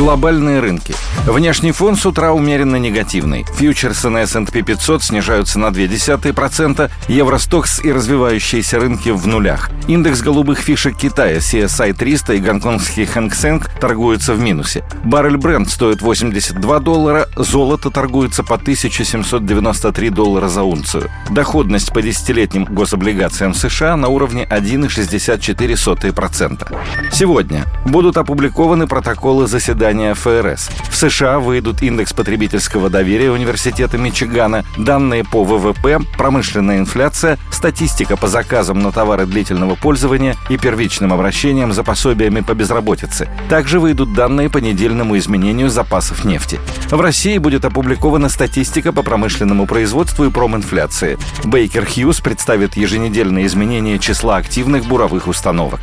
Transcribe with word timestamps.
Глобальные 0.00 0.60
рынки. 0.60 0.94
Внешний 1.26 1.72
фон 1.72 1.94
с 1.94 2.06
утра 2.06 2.32
умеренно 2.32 2.76
негативный. 2.76 3.44
Фьючерсы 3.56 4.08
на 4.08 4.22
S&P 4.22 4.62
500 4.62 5.02
снижаются 5.02 5.58
на 5.58 5.66
0,2%, 5.66 6.90
Евростокс 7.08 7.84
и 7.84 7.92
развивающиеся 7.92 8.80
рынки 8.80 9.10
в 9.10 9.26
нулях. 9.26 9.68
Индекс 9.88 10.22
голубых 10.22 10.60
фишек 10.60 10.96
Китая 10.96 11.36
CSI 11.36 11.92
300 11.92 12.32
и 12.32 12.38
гонконгский 12.38 13.04
Хэнк 13.04 13.34
Сэнк 13.34 13.68
торгуются 13.78 14.32
в 14.32 14.40
минусе. 14.40 14.84
Баррель 15.04 15.36
Бренд 15.36 15.68
стоит 15.68 16.00
82 16.00 16.78
доллара, 16.78 17.28
золото 17.36 17.90
торгуется 17.90 18.42
по 18.42 18.54
1793 18.54 20.08
доллара 20.08 20.48
за 20.48 20.62
унцию. 20.62 21.10
Доходность 21.28 21.92
по 21.92 22.00
десятилетним 22.00 22.64
гособлигациям 22.64 23.52
США 23.52 23.96
на 23.96 24.08
уровне 24.08 24.48
1,64%. 24.50 26.74
Сегодня 27.12 27.66
будут 27.84 28.16
опубликованы 28.16 28.86
протоколы 28.86 29.46
заседания 29.46 29.89
заседания 29.90 30.14
ФРС. 30.14 30.70
В 30.88 30.96
США 30.96 31.40
выйдут 31.40 31.82
индекс 31.82 32.12
потребительского 32.12 32.90
доверия 32.90 33.30
Университета 33.30 33.98
Мичигана, 33.98 34.64
данные 34.76 35.24
по 35.24 35.44
ВВП, 35.44 35.98
промышленная 36.16 36.78
инфляция, 36.78 37.38
статистика 37.50 38.16
по 38.16 38.28
заказам 38.28 38.80
на 38.80 38.92
товары 38.92 39.26
длительного 39.26 39.74
пользования 39.74 40.36
и 40.48 40.56
первичным 40.56 41.12
обращениям 41.12 41.72
за 41.72 41.82
пособиями 41.82 42.40
по 42.40 42.54
безработице. 42.54 43.28
Также 43.48 43.80
выйдут 43.80 44.14
данные 44.14 44.48
по 44.48 44.58
недельному 44.58 45.18
изменению 45.18 45.70
запасов 45.70 46.24
нефти. 46.24 46.60
В 46.90 47.00
России 47.00 47.38
будет 47.38 47.64
опубликована 47.64 48.28
статистика 48.28 48.92
по 48.92 49.02
промышленному 49.02 49.66
производству 49.66 50.24
и 50.24 50.30
проминфляции. 50.30 51.18
Бейкер 51.44 51.84
Хьюз 51.84 52.20
представит 52.20 52.76
еженедельные 52.76 53.46
изменения 53.46 53.98
числа 53.98 54.36
активных 54.36 54.84
буровых 54.84 55.26
установок. 55.26 55.80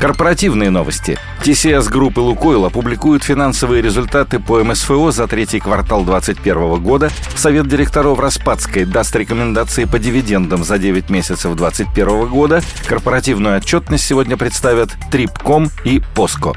Корпоративные 0.00 0.70
новости. 0.70 1.18
TCS 1.42 1.92
Group 1.92 2.14
и 2.14 2.20
Лукойл 2.20 2.64
опубликуют 2.64 3.22
финансовые 3.34 3.82
результаты 3.82 4.38
по 4.38 4.62
МСФО 4.62 5.10
за 5.10 5.26
третий 5.26 5.58
квартал 5.58 6.04
2021 6.04 6.80
года, 6.80 7.10
Совет 7.34 7.66
директоров 7.66 8.20
Распадской 8.20 8.84
даст 8.84 9.16
рекомендации 9.16 9.86
по 9.86 9.98
дивидендам 9.98 10.62
за 10.62 10.78
9 10.78 11.10
месяцев 11.10 11.56
2021 11.56 12.28
года, 12.28 12.62
корпоративную 12.86 13.56
отчетность 13.56 14.06
сегодня 14.06 14.36
представят 14.36 14.90
Трипком 15.10 15.68
и 15.82 16.00
Поско. 16.14 16.52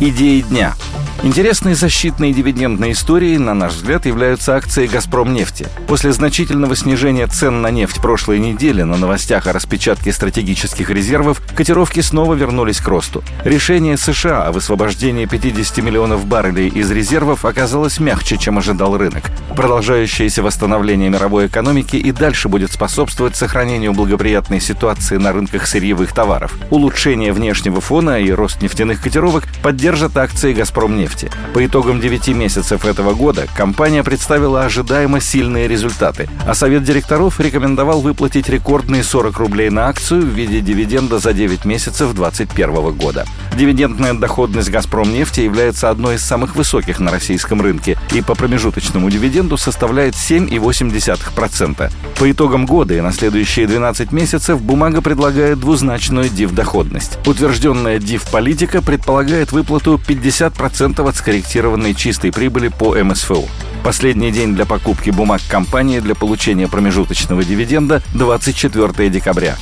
Идеи 0.00 0.40
дня– 0.40 0.74
Интересной 1.22 1.74
защитной 1.74 2.32
дивидендной 2.32 2.92
историей, 2.92 3.36
на 3.36 3.52
наш 3.52 3.74
взгляд, 3.74 4.06
являются 4.06 4.56
акции 4.56 4.86
«Газпром 4.86 5.34
нефти». 5.34 5.66
После 5.86 6.12
значительного 6.12 6.74
снижения 6.74 7.26
цен 7.26 7.60
на 7.60 7.70
нефть 7.70 8.00
прошлой 8.00 8.38
недели 8.38 8.82
на 8.84 8.96
новостях 8.96 9.46
о 9.46 9.52
распечатке 9.52 10.14
стратегических 10.14 10.88
резервов, 10.88 11.42
котировки 11.54 12.00
снова 12.00 12.32
вернулись 12.32 12.80
к 12.80 12.88
росту. 12.88 13.22
Решение 13.44 13.98
США 13.98 14.44
о 14.44 14.52
высвобождении 14.52 15.26
50 15.26 15.84
миллионов 15.84 16.24
баррелей 16.24 16.68
из 16.68 16.90
резервов 16.90 17.44
оказалось 17.44 18.00
мягче, 18.00 18.38
чем 18.38 18.56
ожидал 18.56 18.96
рынок. 18.96 19.24
Продолжающееся 19.54 20.42
восстановление 20.42 21.10
мировой 21.10 21.48
экономики 21.48 21.96
и 21.96 22.12
дальше 22.12 22.48
будет 22.48 22.72
способствовать 22.72 23.36
сохранению 23.36 23.92
благоприятной 23.92 24.60
ситуации 24.60 25.18
на 25.18 25.32
рынках 25.34 25.66
сырьевых 25.66 26.14
товаров. 26.14 26.56
Улучшение 26.70 27.34
внешнего 27.34 27.82
фона 27.82 28.18
и 28.18 28.30
рост 28.30 28.62
нефтяных 28.62 29.02
котировок 29.02 29.44
поддержат 29.62 30.16
акции 30.16 30.54
«Газпром 30.54 30.96
нефти». 31.10 31.30
По 31.54 31.64
итогам 31.64 32.00
9 32.00 32.28
месяцев 32.28 32.84
этого 32.84 33.14
года 33.14 33.46
компания 33.56 34.02
представила 34.02 34.64
ожидаемо 34.64 35.20
сильные 35.20 35.68
результаты, 35.68 36.28
а 36.46 36.54
Совет 36.54 36.84
директоров 36.84 37.40
рекомендовал 37.40 38.00
выплатить 38.00 38.48
рекордные 38.48 39.02
40 39.02 39.38
рублей 39.38 39.70
на 39.70 39.88
акцию 39.88 40.22
в 40.22 40.28
виде 40.28 40.60
дивиденда 40.60 41.18
за 41.18 41.32
9 41.32 41.64
месяцев 41.64 42.14
2021 42.14 42.92
года. 42.96 43.26
Дивидендная 43.56 44.14
доходность 44.14 44.70
«Газпром 44.70 45.12
нефти» 45.12 45.40
является 45.40 45.90
одной 45.90 46.16
из 46.16 46.22
самых 46.22 46.56
высоких 46.56 47.00
на 47.00 47.10
российском 47.10 47.60
рынке 47.60 47.98
и 48.12 48.22
по 48.22 48.34
промежуточному 48.34 49.10
дивиденду 49.10 49.56
составляет 49.56 50.14
7,8%. 50.14 51.90
По 52.20 52.30
итогам 52.30 52.66
года 52.66 52.92
и 52.92 53.00
на 53.00 53.12
следующие 53.12 53.66
12 53.66 54.12
месяцев 54.12 54.60
бумага 54.60 55.00
предлагает 55.00 55.58
двузначную 55.58 56.28
див-доходность. 56.28 57.18
Утвержденная 57.26 57.98
див-политика 57.98 58.82
предполагает 58.82 59.52
выплату 59.52 59.98
50% 60.06 60.20
10 60.20 60.98
от 60.98 61.16
скорректированной 61.16 61.94
чистой 61.94 62.30
прибыли 62.30 62.68
по 62.68 62.94
МСФО. 62.94 63.44
Последний 63.82 64.32
день 64.32 64.54
для 64.54 64.66
покупки 64.66 65.08
бумаг 65.08 65.40
компании 65.48 66.00
для 66.00 66.14
получения 66.14 66.68
промежуточного 66.68 67.42
дивиденда– 67.42 68.02
24 68.14 69.08
декабря. 69.08 69.56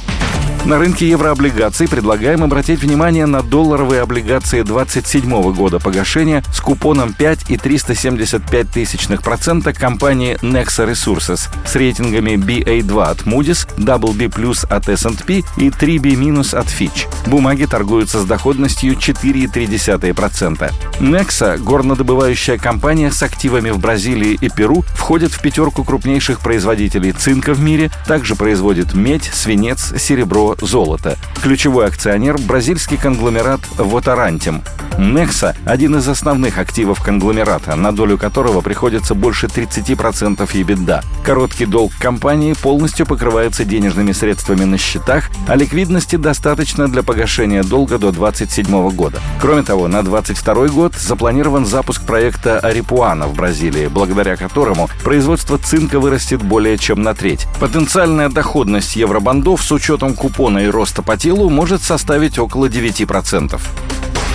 На 0.64 0.78
рынке 0.78 1.08
еврооблигаций 1.08 1.88
предлагаем 1.88 2.42
обратить 2.42 2.80
внимание 2.80 3.26
на 3.26 3.42
долларовые 3.42 4.02
облигации 4.02 4.62
27 4.62 5.54
года 5.54 5.78
погашения 5.78 6.42
с 6.52 6.60
купоном 6.60 7.14
5,375 7.14 9.22
процента 9.22 9.72
компании 9.72 10.36
Nexa 10.42 10.90
Resources 10.90 11.48
с 11.64 11.74
рейтингами 11.74 12.32
BA2 12.32 13.02
от 13.02 13.22
Moody's, 13.22 13.66
WB+, 13.78 14.66
от 14.68 14.88
S&P 14.88 15.42
и 15.56 15.70
3B- 15.70 16.58
от 16.58 16.66
Fitch. 16.66 17.06
Бумаги 17.26 17.64
торгуются 17.64 18.20
с 18.20 18.24
доходностью 18.24 18.94
4,3%. 18.94 20.72
Nexa, 21.00 21.58
горнодобывающая 21.58 22.58
компания 22.58 23.10
с 23.10 23.22
активами 23.22 23.70
в 23.70 23.78
Бразилии 23.78 24.36
и 24.40 24.50
Перу, 24.50 24.84
входит 24.94 25.32
в 25.32 25.40
пятерку 25.40 25.84
крупнейших 25.84 26.40
производителей 26.40 27.12
цинка 27.12 27.54
в 27.54 27.60
мире, 27.60 27.90
также 28.06 28.34
производит 28.34 28.94
медь, 28.94 29.30
свинец, 29.32 29.94
серебро, 29.98 30.47
золото. 30.60 31.16
Ключевой 31.42 31.86
акционер– 31.86 32.38
бразильский 32.48 32.96
конгломерат 32.96 33.60
«Вотарантим». 33.76 34.62
Nexa– 34.98 35.54
один 35.64 35.94
из 35.94 36.08
основных 36.08 36.58
активов 36.58 37.00
конгломерата, 37.00 37.76
на 37.76 37.92
долю 37.92 38.18
которого 38.18 38.62
приходится 38.62 39.14
больше 39.14 39.46
30% 39.46 40.38
EBITDA. 40.38 41.04
Короткий 41.22 41.66
долг 41.66 41.92
компании 42.00 42.52
полностью 42.52 43.06
покрывается 43.06 43.64
денежными 43.64 44.10
средствами 44.10 44.64
на 44.64 44.76
счетах, 44.76 45.30
а 45.46 45.54
ликвидности 45.54 46.16
достаточно 46.16 46.88
для 46.88 47.04
погашения 47.04 47.62
долга 47.62 47.98
до 47.98 48.10
2027 48.10 48.90
года. 48.90 49.20
Кроме 49.40 49.62
того, 49.62 49.86
на 49.86 50.02
2022 50.02 50.66
год 50.68 50.96
запланирован 50.96 51.64
запуск 51.64 52.02
проекта 52.02 52.58
Арипуана 52.58 53.28
в 53.28 53.34
Бразилии, 53.34 53.86
благодаря 53.86 54.34
которому 54.34 54.90
производство 55.04 55.58
цинка 55.58 56.00
вырастет 56.00 56.42
более 56.42 56.76
чем 56.76 57.04
на 57.04 57.14
треть. 57.14 57.46
Потенциальная 57.60 58.30
доходность 58.30 58.96
евробандов 58.96 59.62
с 59.62 59.70
учетом 59.70 60.14
купона 60.14 60.58
и 60.58 60.66
роста 60.66 61.02
по 61.02 61.16
телу 61.16 61.48
может 61.50 61.82
составить 61.82 62.36
около 62.40 62.66
9%. 62.66 63.60